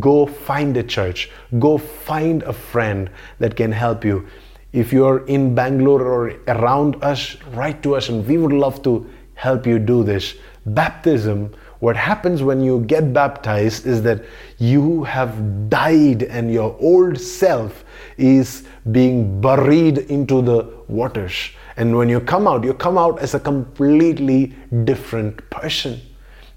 [0.00, 4.26] Go find a church, go find a friend that can help you.
[4.72, 9.08] If you're in Bangalore or around us, write to us and we would love to
[9.34, 10.34] help you do this.
[10.66, 14.24] Baptism, what happens when you get baptized is that
[14.58, 17.84] you have died and your old self
[18.16, 21.50] is being buried into the waters.
[21.76, 26.00] And when you come out, you come out as a completely different person.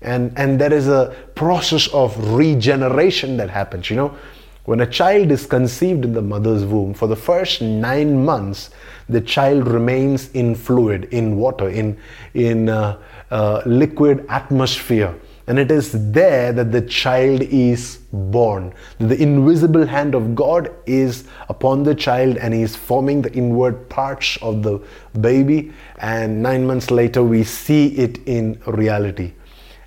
[0.02, 3.90] And, and there is a process of regeneration that happens.
[3.90, 4.18] You know,
[4.66, 8.70] when a child is conceived in the mother's womb, for the first nine months,
[9.10, 11.98] the child remains in fluid, in water, in,
[12.34, 13.00] in uh,
[13.32, 15.16] uh, liquid atmosphere.
[15.48, 18.74] And it is there that the child is born.
[19.00, 23.88] The invisible hand of God is upon the child and he is forming the inward
[23.88, 24.80] parts of the
[25.22, 25.72] baby.
[26.00, 29.34] And nine months later, we see it in reality.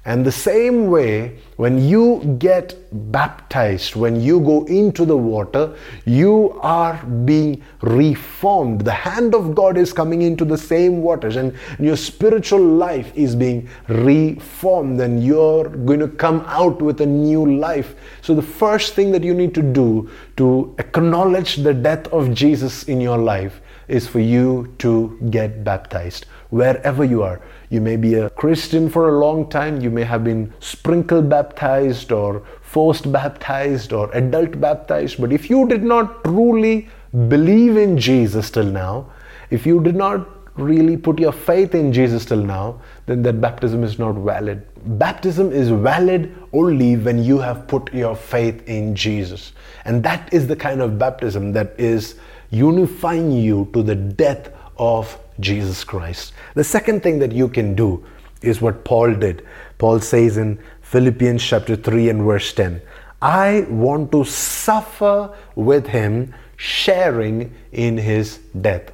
[0.07, 2.75] And the same way, when you get
[3.13, 8.81] baptized, when you go into the water, you are being reformed.
[8.81, 13.35] The hand of God is coming into the same waters, and your spiritual life is
[13.35, 17.95] being reformed, and you're going to come out with a new life.
[18.23, 20.09] So, the first thing that you need to do
[20.39, 26.25] to acknowledge the death of Jesus in your life is for you to get baptized
[26.51, 27.41] wherever you are.
[27.71, 32.11] You may be a Christian for a long time, you may have been sprinkle baptized
[32.11, 36.89] or forced baptized or adult baptized, but if you did not truly
[37.29, 39.13] believe in Jesus till now,
[39.51, 43.85] if you did not really put your faith in Jesus till now, then that baptism
[43.85, 44.67] is not valid.
[44.99, 49.53] Baptism is valid only when you have put your faith in Jesus.
[49.85, 52.17] And that is the kind of baptism that is
[52.51, 56.33] unifying you to the death of Jesus Christ.
[56.55, 58.05] The second thing that you can do
[58.43, 59.47] is what Paul did.
[59.77, 62.81] Paul says in Philippians chapter 3 and verse 10
[63.23, 68.93] I want to suffer with him, sharing in his death.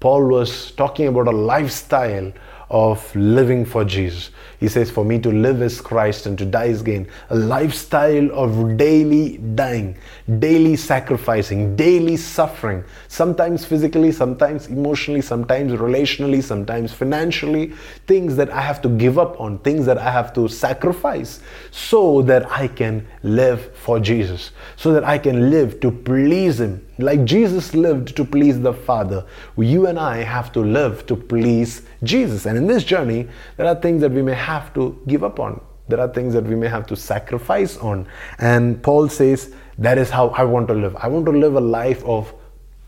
[0.00, 2.32] Paul was talking about a lifestyle
[2.70, 4.30] of living for Jesus.
[4.58, 7.08] He says, For me to live is Christ and to die is gain.
[7.30, 9.96] A lifestyle of daily dying,
[10.38, 17.74] daily sacrificing, daily suffering, sometimes physically, sometimes emotionally, sometimes relationally, sometimes financially,
[18.06, 21.40] things that I have to give up on, things that I have to sacrifice
[21.70, 26.85] so that I can live for Jesus, so that I can live to please Him.
[26.98, 29.24] Like Jesus lived to please the Father,
[29.58, 32.46] you and I have to live to please Jesus.
[32.46, 35.60] And in this journey, there are things that we may have to give up on.
[35.88, 38.08] There are things that we may have to sacrifice on.
[38.38, 40.96] And Paul says, that is how I want to live.
[40.96, 42.32] I want to live a life of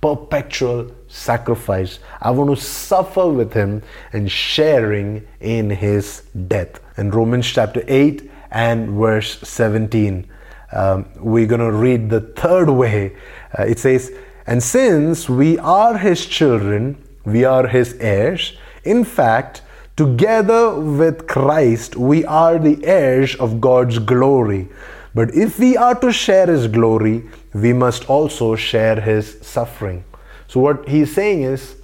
[0.00, 1.98] perpetual sacrifice.
[2.20, 6.80] I want to suffer with him and sharing in his death.
[6.96, 10.26] In Romans chapter 8 and verse 17,
[10.72, 13.16] um, we're going to read the third way.
[13.56, 14.12] Uh, it says,
[14.46, 18.56] And since we are his children, we are his heirs.
[18.84, 19.62] In fact,
[19.96, 24.68] together with Christ, we are the heirs of God's glory.
[25.14, 30.04] But if we are to share his glory, we must also share his suffering.
[30.46, 31.76] So, what he's saying is,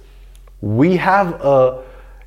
[0.61, 1.83] we have a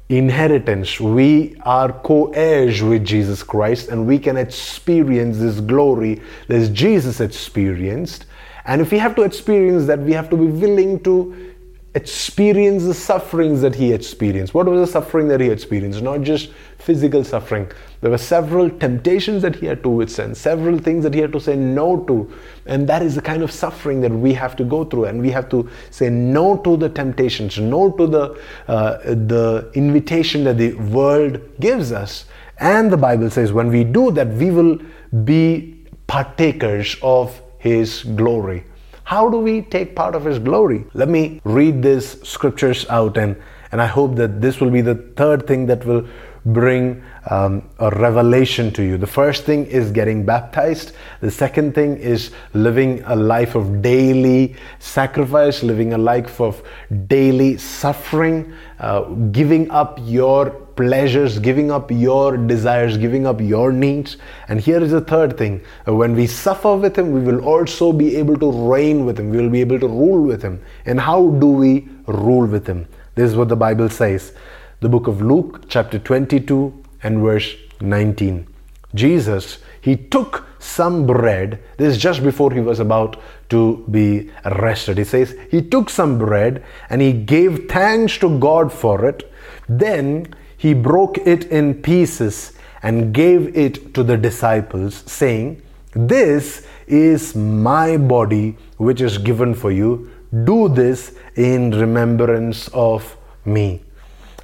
[0.09, 1.01] inheritance.
[1.01, 7.21] We are co heirs with Jesus Christ and we can experience this glory that Jesus
[7.21, 8.25] experienced.
[8.69, 11.55] And if we have to experience that, we have to be willing to
[11.95, 14.53] experience the sufferings that he experienced.
[14.53, 16.03] What was the suffering that he experienced?
[16.03, 17.71] Not just physical suffering.
[18.03, 21.41] There were several temptations that he had to withstand, several things that he had to
[21.41, 22.31] say no to.
[22.67, 25.07] And that is the kind of suffering that we have to go through.
[25.07, 30.45] And we have to say no to the temptations, no to the, uh, the invitation
[30.45, 32.27] that the world gives us.
[32.59, 34.79] And the Bible says when we do that, we will
[35.25, 35.75] be
[36.07, 38.65] partakers of his glory.
[39.09, 40.85] How do we take part of His glory?
[40.93, 43.37] Let me read these scriptures out, and,
[43.73, 46.07] and I hope that this will be the third thing that will
[46.45, 48.99] bring um, a revelation to you.
[48.99, 50.93] The first thing is getting baptized.
[51.23, 56.63] The second thing is living a life of daily sacrifice, living a life of
[57.07, 64.17] daily suffering, uh, giving up your pleasures, giving up your desires, giving up your needs.
[64.49, 68.15] And here is the third thing when we suffer with Him, we will also be
[68.17, 70.61] able to reign with Him, we will be able to rule with Him.
[70.87, 72.87] And how do we rule with Him?
[73.17, 74.33] This is what the Bible says.
[74.81, 78.47] The book of Luke, chapter 22 and verse 19.
[78.95, 81.61] Jesus, he took some bread.
[81.77, 83.17] This is just before he was about
[83.49, 84.99] to be arrested.
[84.99, 89.33] He says, He took some bread and he gave thanks to God for it.
[89.69, 97.35] Then he broke it in pieces and gave it to the disciples, saying, This is
[97.35, 100.11] my body which is given for you.
[100.45, 103.83] Do this in remembrance of me.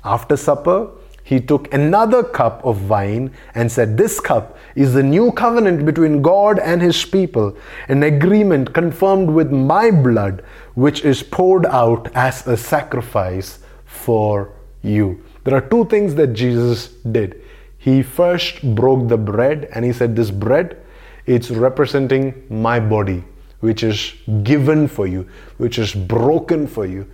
[0.04, 0.90] After supper,
[1.24, 6.22] he took another cup of wine and said, This cup is the new covenant between
[6.22, 7.56] God and his people,
[7.88, 15.24] an agreement confirmed with my blood, which is poured out as a sacrifice for you.
[15.44, 17.42] There are two things that Jesus did.
[17.78, 20.82] He first broke the bread and he said, This bread,
[21.26, 23.22] it's representing my body,
[23.60, 25.28] which is given for you,
[25.58, 27.06] which is broken for you.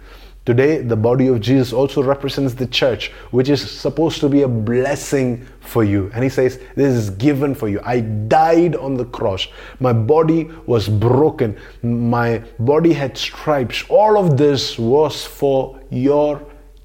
[0.47, 4.49] Today, the body of Jesus also represents the church, which is supposed to be a
[4.49, 6.11] blessing for you.
[6.15, 7.81] And he says, This is given for you.
[7.85, 9.49] I died on the cross.
[9.81, 11.59] My body was broken.
[11.83, 13.85] My body had stripes.
[13.91, 16.41] All of this was for your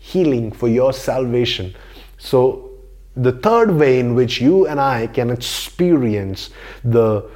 [0.05, 1.75] healing, for your salvation.
[2.17, 2.71] So,
[3.15, 6.49] the third way in which you and I can experience
[6.83, 7.29] the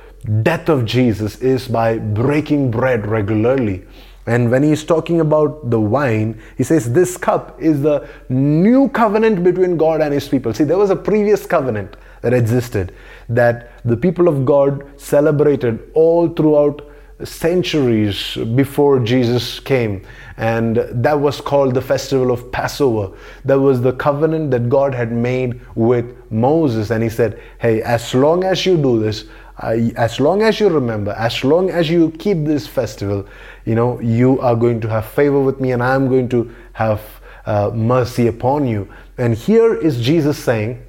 [0.44, 3.86] death of Jesus is by breaking bread regularly.
[4.28, 9.44] And when he's talking about the wine, he says, This cup is the new covenant
[9.44, 10.54] between God and his people.
[10.54, 12.94] See, there was a previous covenant that existed
[13.30, 16.86] that the people of God celebrated all throughout
[17.24, 20.02] centuries before Jesus came.
[20.38, 23.16] And that was called the festival of Passover.
[23.46, 26.92] That was the covenant that God had made with Moses.
[26.92, 29.26] And he said, Hey, as long as you do this,
[29.62, 33.26] as long as you remember, as long as you keep this festival,
[33.66, 36.54] you know, you are going to have favor with me and I am going to
[36.74, 37.02] have
[37.46, 38.88] uh, mercy upon you.
[39.18, 40.82] And here is Jesus saying,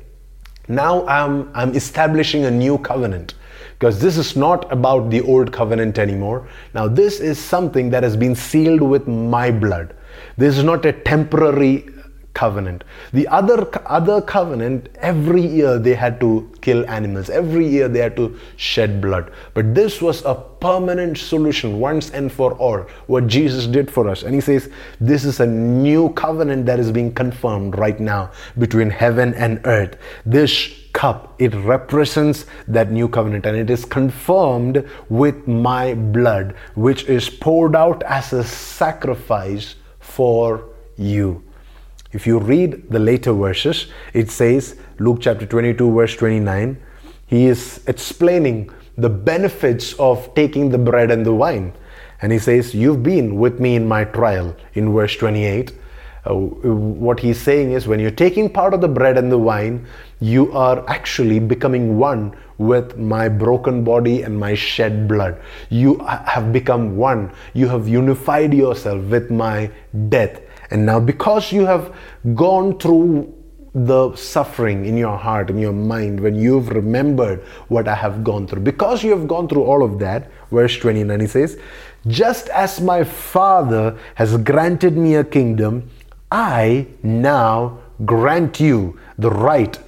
[0.69, 3.35] now I'm, I'm establishing a new covenant
[3.81, 6.47] because this is not about the old covenant anymore.
[6.75, 9.95] Now, this is something that has been sealed with my blood.
[10.37, 11.89] This is not a temporary
[12.35, 12.85] covenant.
[13.15, 17.31] The other other covenant, every year they had to kill animals.
[17.31, 19.33] Every year they had to shed blood.
[19.55, 22.87] But this was a permanent solution once and for all.
[23.07, 24.69] What Jesus did for us, and He says
[25.01, 29.97] this is a new covenant that is being confirmed right now between heaven and earth.
[30.27, 37.05] This cup it represents that new covenant and it is confirmed with my blood which
[37.05, 41.43] is poured out as a sacrifice for you
[42.13, 46.81] if you read the later verses, it says, Luke chapter 22, verse 29,
[47.27, 51.73] he is explaining the benefits of taking the bread and the wine.
[52.21, 55.73] And he says, You've been with me in my trial, in verse 28.
[56.29, 59.87] Uh, what he's saying is, when you're taking part of the bread and the wine,
[60.21, 65.41] you are actually becoming one with my broken body and my shed blood.
[65.71, 67.33] You have become one.
[67.55, 69.71] You have unified yourself with my
[70.09, 70.41] death
[70.71, 71.95] and now, because you have
[72.35, 73.35] gone through
[73.75, 78.47] the suffering in your heart, in your mind, when you've remembered what I have gone
[78.47, 81.59] through, because you have gone through all of that, verse 29 he says,
[82.07, 85.89] Just as my Father has granted me a kingdom,
[86.31, 89.79] I now grant you the right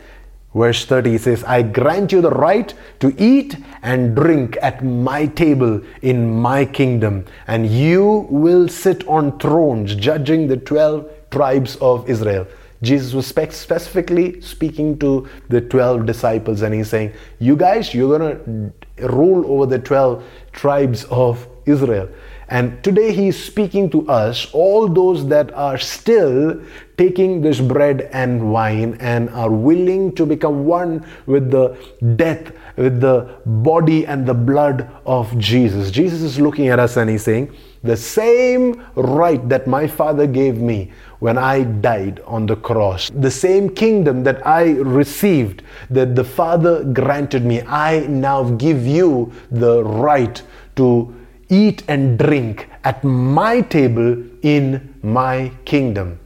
[0.54, 5.80] Verse 30 says, I grant you the right to eat and drink at my table
[6.02, 12.46] in my kingdom, and you will sit on thrones judging the 12 tribes of Israel.
[12.82, 18.72] Jesus was specifically speaking to the 12 disciples, and he's saying, You guys, you're going
[18.98, 20.22] to rule over the 12
[20.52, 22.08] tribes of Israel.
[22.52, 26.60] And today he is speaking to us, all those that are still
[26.98, 31.74] taking this bread and wine and are willing to become one with the
[32.14, 35.90] death, with the body and the blood of Jesus.
[35.90, 40.58] Jesus is looking at us and he's saying, The same right that my Father gave
[40.58, 46.24] me when I died on the cross, the same kingdom that I received, that the
[46.24, 50.42] Father granted me, I now give you the right
[50.76, 51.14] to
[51.52, 56.18] eat and drink at my table in my kingdom.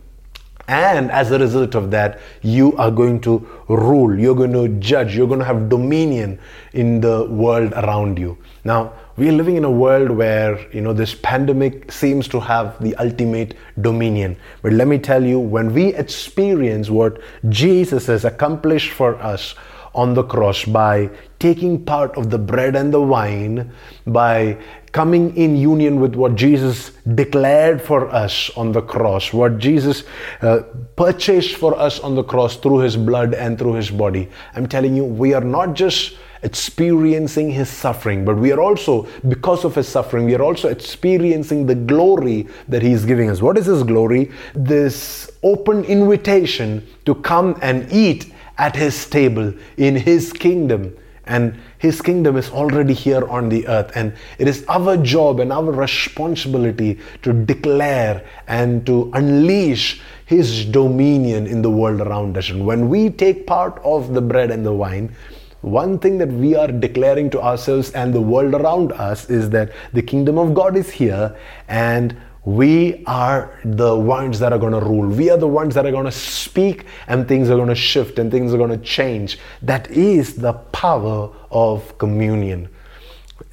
[0.68, 5.16] And as a result of that, you are going to rule, you're going to judge,
[5.16, 6.39] you're going to have dominion
[6.72, 8.37] in the world around you.
[8.64, 12.81] Now, we are living in a world where, you know, this pandemic seems to have
[12.83, 14.37] the ultimate dominion.
[14.62, 19.55] But let me tell you, when we experience what Jesus has accomplished for us,
[19.97, 23.72] on the cross by taking part of the bread and the wine,
[24.07, 24.57] by
[24.97, 30.05] coming in union with what Jesus declared for us on the cross, what Jesus
[30.40, 30.61] uh,
[30.97, 34.26] purchased for us on the cross through his blood and through his body.
[34.55, 39.66] I'm telling you, we are not just experiencing his suffering, but we are also, because
[39.66, 43.42] of his suffering, we are also experiencing the glory that he is giving us.
[43.42, 44.32] What is his glory?
[44.55, 50.97] This open invitation to come and eat at his table in his kingdom.
[51.26, 53.93] And his kingdom is already here on the earth.
[53.95, 61.47] And it is our job and our responsibility to declare and to unleash his dominion
[61.47, 62.51] in the world around us.
[62.51, 65.14] And when we take part of the bread and the wine,
[65.62, 69.72] one thing that we are declaring to ourselves and the world around us is that
[69.93, 71.37] the kingdom of God is here
[71.68, 72.16] and
[72.47, 75.09] we are the ones that are going to rule.
[75.09, 78.20] We are the ones that are going to speak, and things are going to shift
[78.20, 79.38] and things are going to change.
[79.62, 82.68] That is the power of communion.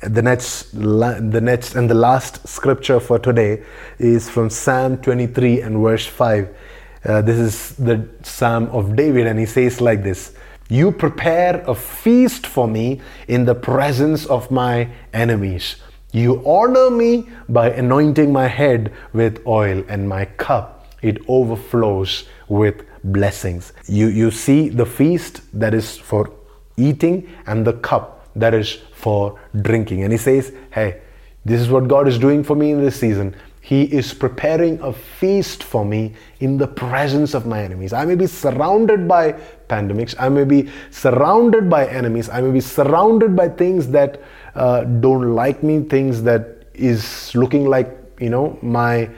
[0.04, 3.64] The next, the next, and the last scripture for today
[3.98, 6.56] is from Psalm 23 and verse 5.
[7.04, 10.36] Uh, this is the Psalm of David, and he says like this
[10.70, 15.78] You prepare a feast for me in the presence of my enemies.
[16.14, 22.84] You honor me by anointing my head with oil, and my cup it overflows with
[23.04, 23.74] blessings.
[23.88, 26.32] You, you see the feast that is for
[26.78, 30.04] eating and the cup that is for drinking.
[30.04, 31.02] And he says, Hey,
[31.46, 33.36] this is what God is doing for me in this season.
[33.60, 37.94] He is preparing a feast for me in the presence of my enemies.
[37.94, 39.34] I may be surrounded by
[39.70, 40.16] pandemics.
[40.20, 42.30] I may be surrounded by enemies.
[42.30, 44.22] I may be surrounded by things that
[44.56, 47.90] uh, don't like me, things that is looking like,
[48.20, 49.10] you know, my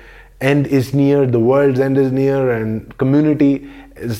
[0.41, 3.69] end is near, the world's end is near, and community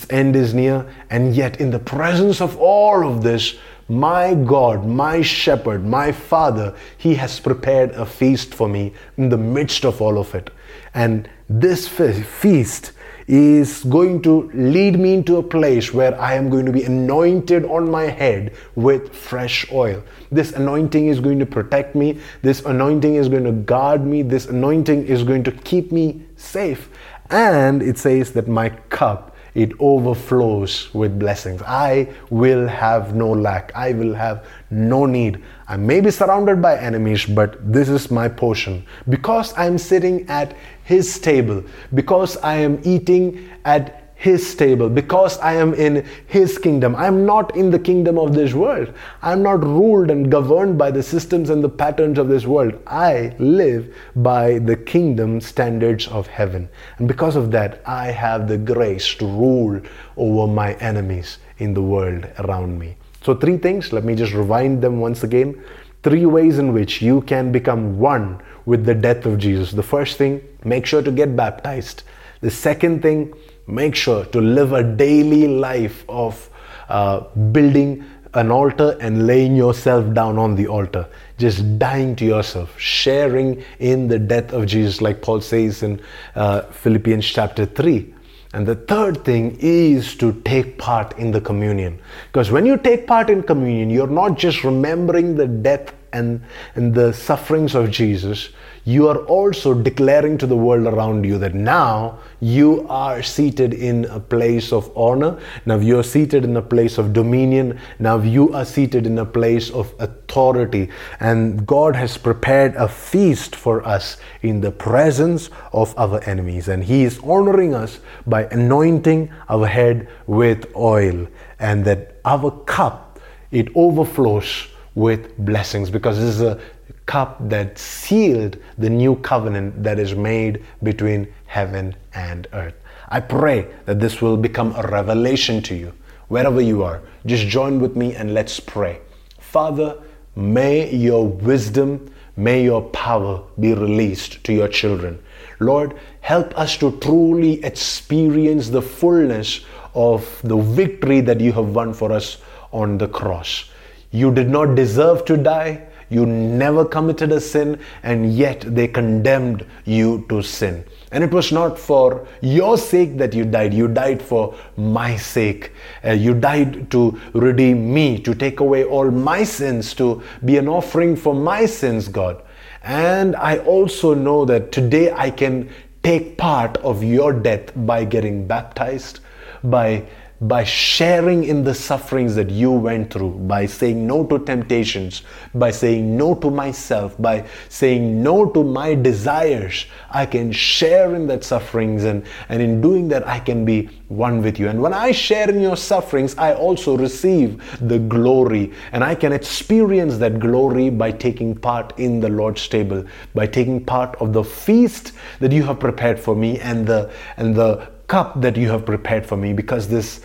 [0.09, 0.86] end is near.
[1.09, 3.55] And yet, in the presence of all of this,
[3.88, 9.38] my God, my shepherd, my father, he has prepared a feast for me in the
[9.38, 10.49] midst of all of it.
[10.93, 12.93] And this feast
[13.28, 17.65] is going to lead me into a place where I am going to be anointed
[17.65, 20.03] on my head with fresh oil.
[20.32, 22.19] This anointing is going to protect me.
[22.43, 24.21] This anointing is going to guard me.
[24.21, 26.89] This anointing is going to keep me safe.
[27.32, 31.61] And it says that my cup it overflows with blessings.
[31.61, 33.71] I will have no lack.
[33.73, 34.45] I will have
[34.76, 35.43] no need.
[35.67, 38.86] I may be surrounded by enemies, but this is my portion.
[39.09, 41.63] Because I'm sitting at His table,
[41.93, 46.95] because I am eating at his table because I am in His kingdom.
[46.95, 48.93] I'm not in the kingdom of this world.
[49.21, 52.73] I'm not ruled and governed by the systems and the patterns of this world.
[52.88, 56.69] I live by the kingdom standards of heaven.
[56.97, 59.82] And because of that, I have the grace to rule
[60.15, 62.95] over my enemies in the world around me.
[63.26, 65.59] So, three things, let me just rewind them once again.
[66.03, 69.71] Three ways in which you can become one with the death of Jesus.
[69.71, 72.03] The first thing, make sure to get baptized.
[72.41, 73.34] The second thing,
[73.65, 76.51] make sure to live a daily life of
[76.88, 77.21] uh,
[77.51, 78.05] building
[78.36, 81.07] an altar and laying yourself down on the altar,
[81.39, 85.99] just dying to yourself, sharing in the death of Jesus, like Paul says in
[86.36, 88.13] uh, Philippians chapter 3.
[88.56, 91.99] And the third thing is to take part in the communion.
[92.32, 96.41] Because when you take part in communion, you're not just remembering the death and,
[96.76, 98.49] and the sufferings of Jesus,
[98.88, 104.05] you are also declaring to the world around you that now you are seated in
[104.05, 105.39] a place of honor.
[105.66, 107.80] Now you are seated in a place of dominion.
[107.97, 110.89] Now you are seated in a place of authority.
[111.20, 116.68] And God has prepared a feast for us in the presence of our enemies.
[116.68, 121.28] And He is honoring us by anointing our head with oil.
[121.57, 126.60] And that our cup, it overflows with blessings because this is a
[127.06, 132.74] cup that sealed the new covenant that is made between heaven and earth.
[133.10, 135.93] I pray that this will become a revelation to you
[136.28, 137.02] wherever you are.
[137.26, 139.00] Just join with me and let's pray.
[139.39, 140.02] Father,
[140.36, 145.22] may your wisdom, may your power be released to your children.
[145.60, 149.62] Lord, help us to truly experience the fullness
[149.93, 152.38] of the victory that you have won for us
[152.74, 153.70] on the cross.
[154.16, 155.82] You did not deserve to die.
[156.09, 160.86] You never committed a sin, and yet they condemned you to sin.
[161.11, 165.72] And it was not for your sake that you died, you died for my sake.
[166.05, 170.70] Uh, you died to redeem me, to take away all my sins, to be an
[170.70, 172.41] offering for my sins, God.
[172.84, 175.70] And I also know that today I can
[176.03, 179.20] take part of your death by getting baptized,
[179.63, 180.05] by
[180.42, 185.24] by sharing in the sufferings that you went through, by saying no to temptations,
[185.54, 191.28] by saying no to myself, by saying no to my desires, I can share in
[191.28, 194.68] that sufferings and, and in doing that I can be one with you.
[194.68, 199.32] And when I share in your sufferings, I also receive the glory and I can
[199.32, 204.44] experience that glory by taking part in the Lord's table, by taking part of the
[204.44, 208.86] feast that you have prepared for me and the and the cup that you have
[208.86, 210.22] prepared for me because this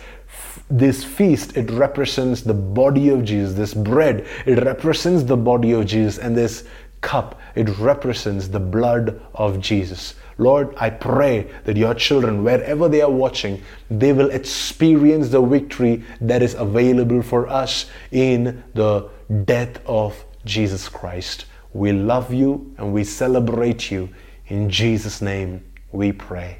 [0.69, 5.85] this feast it represents the body of Jesus this bread it represents the body of
[5.85, 6.65] Jesus and this
[7.01, 13.01] cup it represents the blood of Jesus Lord, I pray that your children, wherever they
[13.01, 13.61] are watching,
[13.91, 19.07] they will experience the victory that is available for us in the
[19.45, 21.45] death of Jesus Christ.
[21.73, 24.09] We love you and we celebrate you.
[24.47, 26.57] In Jesus' name we pray.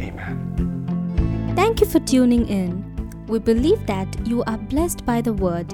[0.00, 1.52] Amen.
[1.56, 2.92] Thank you for tuning in.
[3.26, 5.72] We believe that you are blessed by the word.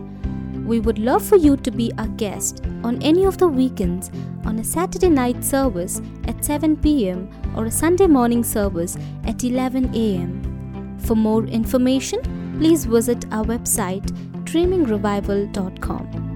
[0.67, 4.11] We would love for you to be our guest on any of the weekends
[4.45, 9.95] on a Saturday night service at 7 pm or a Sunday morning service at 11
[9.95, 10.99] am.
[10.99, 12.21] For more information,
[12.59, 14.07] please visit our website
[14.45, 16.28] dreamingrevival.com.